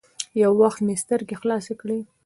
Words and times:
يو 0.41 0.51
وخت 0.61 0.79
مې 0.85 0.95
سترګې 1.03 1.35
خلاصې 1.41 1.73
کړې. 1.81 1.99